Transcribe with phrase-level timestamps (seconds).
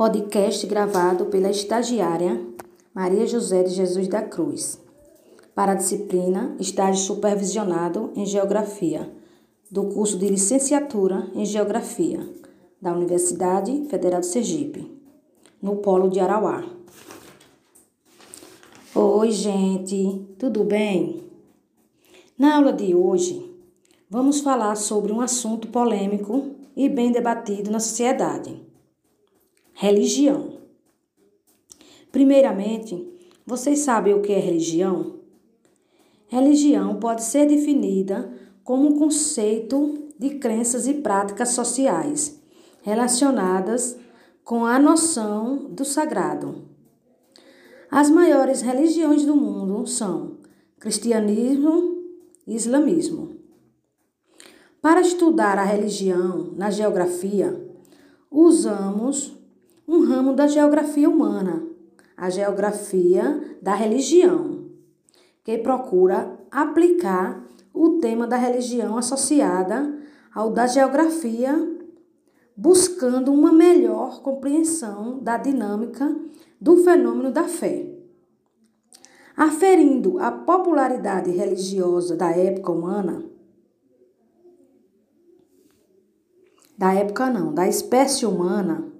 [0.00, 2.42] Podcast gravado pela estagiária
[2.94, 4.80] Maria José de Jesus da Cruz.
[5.54, 9.12] Para a disciplina Estágio Supervisionado em Geografia,
[9.70, 12.26] do curso de Licenciatura em Geografia,
[12.80, 14.90] da Universidade Federal de Sergipe,
[15.60, 16.64] no Polo de Arauá.
[18.94, 21.24] Oi, gente, tudo bem?
[22.38, 23.54] Na aula de hoje,
[24.08, 28.69] vamos falar sobre um assunto polêmico e bem debatido na sociedade:
[29.80, 30.58] religião.
[32.12, 35.20] Primeiramente, vocês sabem o que é religião?
[36.28, 38.30] Religião pode ser definida
[38.62, 42.38] como um conceito de crenças e práticas sociais
[42.82, 43.96] relacionadas
[44.44, 46.68] com a noção do sagrado.
[47.90, 50.40] As maiores religiões do mundo são
[50.78, 52.04] cristianismo
[52.46, 53.34] e islamismo.
[54.82, 57.66] Para estudar a religião na geografia,
[58.30, 59.39] usamos
[59.90, 61.66] um ramo da geografia humana,
[62.16, 64.66] a geografia da religião,
[65.42, 69.98] que procura aplicar o tema da religião associada
[70.32, 71.52] ao da geografia,
[72.56, 76.16] buscando uma melhor compreensão da dinâmica
[76.60, 77.92] do fenômeno da fé.
[79.36, 83.24] Aferindo a popularidade religiosa da época humana,
[86.78, 88.99] da época não, da espécie humana,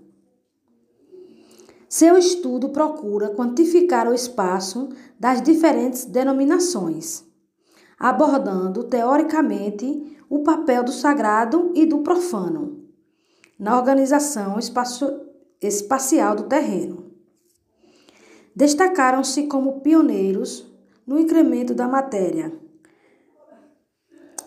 [1.90, 7.24] seu estudo procura quantificar o espaço das diferentes denominações,
[7.98, 12.84] abordando teoricamente o papel do sagrado e do profano
[13.58, 14.56] na organização
[15.60, 17.10] espacial do terreno.
[18.54, 20.72] Destacaram-se como pioneiros
[21.04, 22.52] no incremento da matéria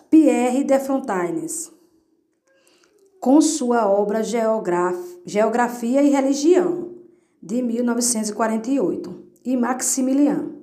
[0.08, 1.70] Pierre de Frontaines,
[3.20, 6.83] com sua obra Geografia e Religião,
[7.44, 10.62] de 1948, e Maximilien,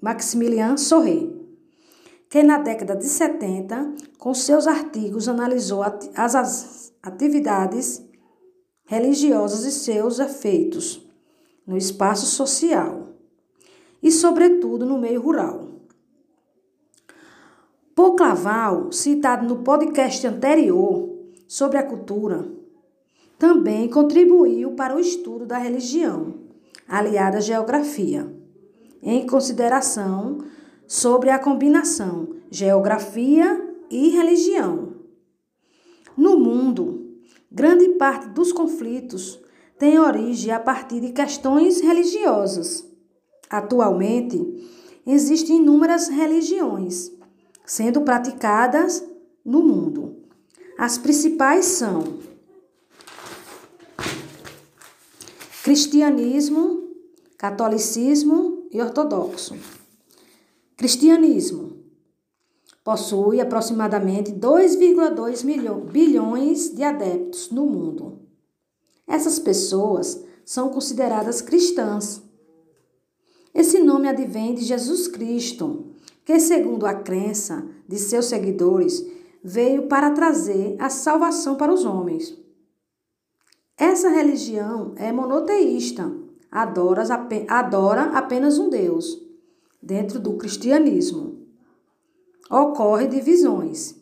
[0.00, 1.28] Maximilien Sorré,
[2.30, 8.02] que na década de 70, com seus artigos, analisou as atividades
[8.86, 11.06] religiosas e seus efeitos
[11.66, 13.10] no espaço social
[14.02, 15.68] e, sobretudo, no meio rural.
[17.94, 21.10] Poclaval, citado no podcast anterior,
[21.46, 22.50] sobre a cultura,
[23.38, 26.34] também contribuiu para o estudo da religião,
[26.88, 28.32] aliada à geografia,
[29.02, 30.38] em consideração
[30.86, 34.94] sobre a combinação geografia e religião.
[36.16, 37.18] No mundo,
[37.50, 39.40] grande parte dos conflitos
[39.78, 42.88] tem origem a partir de questões religiosas.
[43.50, 44.70] Atualmente,
[45.04, 47.10] existem inúmeras religiões
[47.66, 49.04] sendo praticadas
[49.44, 50.16] no mundo.
[50.78, 52.18] As principais são
[55.64, 56.90] cristianismo,
[57.38, 59.56] catolicismo e ortodoxo.
[60.76, 61.78] Cristianismo
[62.84, 68.18] possui aproximadamente 2,2 bilhões de adeptos no mundo.
[69.08, 72.22] Essas pessoas são consideradas cristãs.
[73.54, 75.94] Esse nome advém de Jesus Cristo,
[76.26, 79.02] que, segundo a crença de seus seguidores,
[79.42, 82.43] veio para trazer a salvação para os homens.
[83.76, 86.12] Essa religião é monoteísta,
[86.50, 89.20] adora, apenas um Deus,
[89.82, 91.44] dentro do cristianismo.
[92.48, 93.96] Ocorre divisões,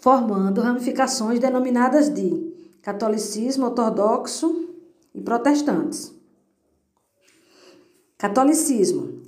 [0.00, 2.52] formando ramificações denominadas de
[2.82, 4.68] catolicismo ortodoxo
[5.12, 6.14] e protestantes.
[8.16, 9.22] Catolicismo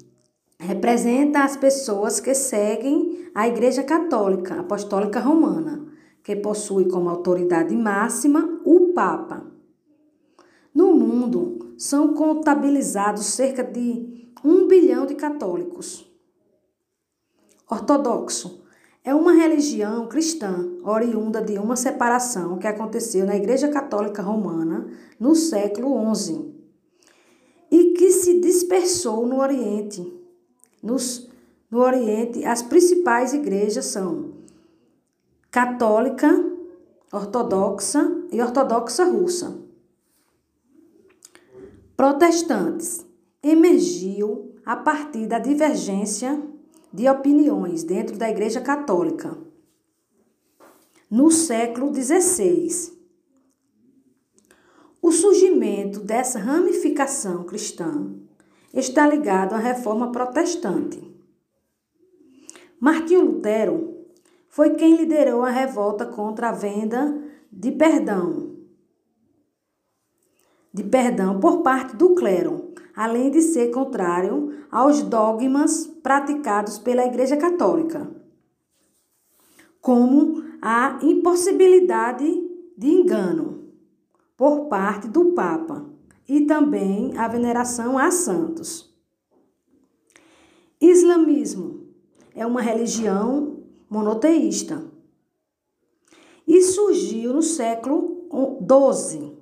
[0.58, 5.86] representa as pessoas que seguem a Igreja Católica Apostólica Romana,
[6.26, 9.46] que possui como autoridade máxima o Papa.
[10.74, 16.04] No mundo, são contabilizados cerca de um bilhão de católicos.
[17.70, 18.64] Ortodoxo
[19.04, 24.88] é uma religião cristã oriunda de uma separação que aconteceu na Igreja Católica Romana
[25.20, 26.52] no século XI
[27.70, 30.12] e que se dispersou no Oriente
[30.82, 31.30] nos,
[31.70, 34.35] no Oriente, as principais igrejas são
[35.56, 36.28] católica,
[37.10, 39.58] ortodoxa e ortodoxa russa.
[41.96, 43.06] Protestantes
[43.42, 46.42] emergiu a partir da divergência
[46.92, 49.34] de opiniões dentro da Igreja Católica
[51.10, 52.92] no século XVI.
[55.00, 58.14] O surgimento dessa ramificação cristã
[58.74, 61.02] está ligado à reforma protestante.
[62.78, 63.95] Martinho Lutero
[64.48, 68.54] foi quem liderou a revolta contra a venda de perdão.
[70.72, 77.34] de perdão por parte do clero, além de ser contrário aos dogmas praticados pela Igreja
[77.34, 78.06] Católica,
[79.80, 82.24] como a impossibilidade
[82.76, 83.70] de engano
[84.36, 85.86] por parte do Papa
[86.28, 88.94] e também a veneração a santos.
[90.78, 91.86] Islamismo
[92.34, 93.55] é uma religião
[93.88, 94.84] monoteísta
[96.46, 98.28] e surgiu no século
[98.60, 99.36] XII.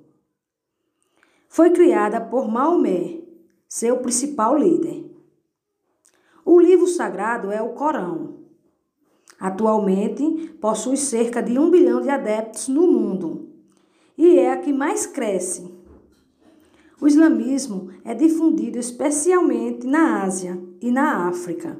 [1.47, 3.21] Foi criada por Maomé,
[3.67, 5.05] seu principal líder.
[6.43, 8.35] O livro sagrado é o Corão.
[9.39, 13.49] Atualmente possui cerca de um bilhão de adeptos no mundo
[14.17, 15.73] e é a que mais cresce.
[17.01, 21.77] O islamismo é difundido especialmente na Ásia e na África.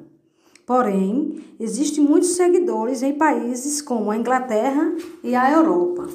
[0.65, 6.09] Porém, existem muitos seguidores em países como a Inglaterra e a Europa.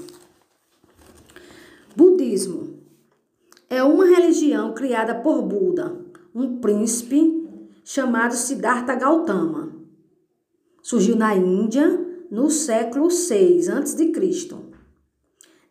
[1.95, 2.81] Budismo
[3.69, 6.05] é uma religião criada por Buda,
[6.35, 7.49] um príncipe
[7.85, 9.73] chamado Siddhartha Gautama.
[10.83, 14.13] Surgiu na Índia no século 6 a.C.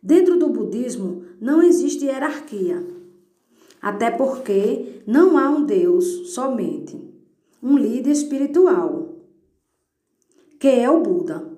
[0.02, 2.82] Dentro do budismo não existe hierarquia,
[3.82, 7.09] até porque não há um Deus somente
[7.62, 9.16] um líder espiritual,
[10.58, 11.50] que é o Buda.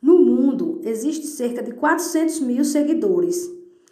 [0.00, 3.50] No mundo, existe cerca de 400 mil seguidores,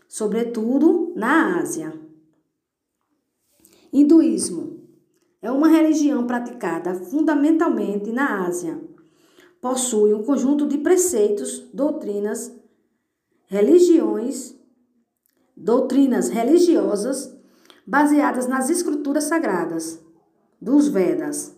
[0.08, 1.92] sobretudo na Ásia.
[3.92, 4.80] Hinduísmo
[5.42, 8.80] é uma religião praticada fundamentalmente na Ásia.
[9.60, 12.54] Possui um conjunto de preceitos, doutrinas,
[13.46, 14.54] religiões,
[15.56, 17.36] doutrinas religiosas
[17.86, 20.00] baseadas nas escrituras sagradas
[20.60, 21.56] dos Vedas,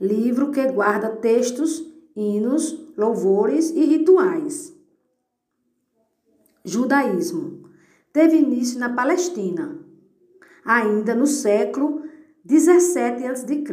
[0.00, 1.84] livro que guarda textos,
[2.16, 4.74] hinos, louvores e rituais.
[6.64, 7.68] Judaísmo
[8.12, 9.78] teve início na Palestina,
[10.64, 12.02] ainda no século
[12.44, 13.64] 17 a.C.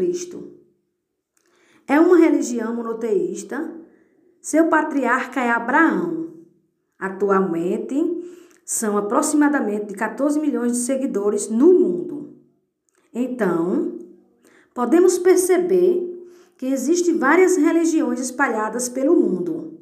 [1.87, 3.73] É uma religião monoteísta.
[4.41, 6.33] Seu patriarca é Abraão.
[6.99, 7.95] Atualmente,
[8.65, 12.35] são aproximadamente 14 milhões de seguidores no mundo.
[13.13, 13.96] Então,
[14.77, 19.79] podemos perceber que existem várias religiões espalhadas pelo mundo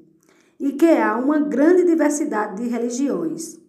[0.58, 3.60] e que há uma grande diversidade de religiões.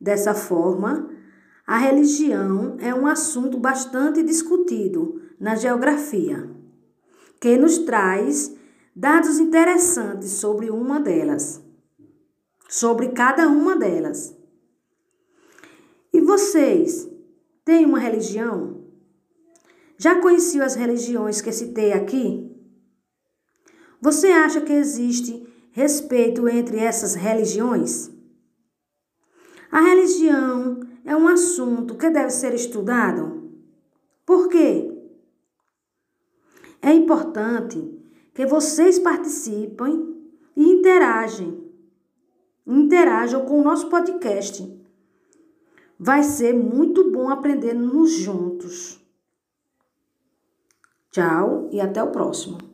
[0.00, 1.10] Dessa forma,
[1.66, 6.48] a religião é um assunto bastante discutido na geografia,
[7.38, 8.56] que nos traz
[8.96, 11.62] dados interessantes sobre uma delas,
[12.66, 14.34] sobre cada uma delas.
[16.14, 17.06] E vocês
[17.62, 18.71] têm uma religião?
[20.02, 22.50] Já conheceu as religiões que citei aqui?
[24.00, 28.10] Você acha que existe respeito entre essas religiões?
[29.70, 33.48] A religião é um assunto que deve ser estudado.
[34.26, 34.92] Por quê?
[36.82, 37.96] É importante
[38.34, 40.20] que vocês participem
[40.56, 41.64] e interagem.
[42.66, 44.68] Interajam com o nosso podcast.
[45.96, 49.00] Vai ser muito bom aprendermos juntos.
[51.12, 52.71] Tchau e até o próximo.